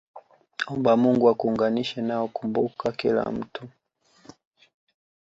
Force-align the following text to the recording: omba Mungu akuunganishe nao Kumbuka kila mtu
omba 0.73 0.91
Mungu 1.01 1.23
akuunganishe 1.31 1.99
nao 2.07 2.25
Kumbuka 2.35 2.87
kila 2.99 3.23
mtu 3.37 3.63